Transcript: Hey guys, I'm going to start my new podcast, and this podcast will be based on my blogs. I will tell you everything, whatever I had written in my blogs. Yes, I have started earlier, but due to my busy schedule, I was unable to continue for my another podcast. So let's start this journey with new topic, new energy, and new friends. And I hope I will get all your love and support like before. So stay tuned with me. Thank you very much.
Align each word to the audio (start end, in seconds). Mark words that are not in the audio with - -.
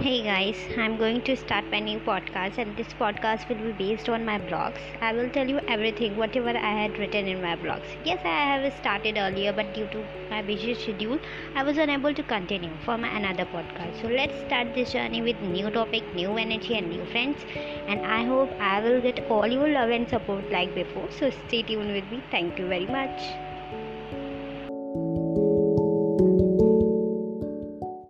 Hey 0.00 0.22
guys, 0.22 0.56
I'm 0.78 0.96
going 0.96 1.20
to 1.24 1.36
start 1.36 1.66
my 1.70 1.78
new 1.80 2.00
podcast, 2.00 2.56
and 2.58 2.74
this 2.76 2.94
podcast 2.94 3.48
will 3.48 3.62
be 3.66 3.72
based 3.72 4.08
on 4.08 4.24
my 4.24 4.38
blogs. 4.38 4.80
I 5.02 5.12
will 5.12 5.28
tell 5.28 5.46
you 5.46 5.60
everything, 5.68 6.16
whatever 6.16 6.48
I 6.56 6.70
had 6.82 6.98
written 6.98 7.26
in 7.28 7.42
my 7.42 7.54
blogs. 7.56 7.96
Yes, 8.02 8.20
I 8.24 8.36
have 8.52 8.72
started 8.74 9.18
earlier, 9.18 9.52
but 9.52 9.72
due 9.74 9.86
to 9.88 10.08
my 10.30 10.40
busy 10.42 10.74
schedule, 10.74 11.18
I 11.54 11.64
was 11.64 11.76
unable 11.76 12.14
to 12.14 12.22
continue 12.22 12.78
for 12.78 12.96
my 12.96 13.08
another 13.16 13.44
podcast. 13.44 14.00
So 14.00 14.08
let's 14.08 14.40
start 14.40 14.72
this 14.74 14.92
journey 14.92 15.20
with 15.20 15.40
new 15.42 15.70
topic, 15.70 16.14
new 16.14 16.36
energy, 16.38 16.74
and 16.78 16.88
new 16.88 17.04
friends. 17.04 17.44
And 17.86 18.00
I 18.06 18.24
hope 18.24 18.54
I 18.60 18.80
will 18.80 19.00
get 19.02 19.20
all 19.28 19.46
your 19.46 19.68
love 19.68 19.90
and 19.90 20.08
support 20.08 20.50
like 20.50 20.74
before. 20.74 21.10
So 21.10 21.30
stay 21.30 21.62
tuned 21.62 21.92
with 21.92 22.10
me. 22.10 22.24
Thank 22.30 22.58
you 22.58 22.68
very 22.68 22.86
much. 22.86 23.38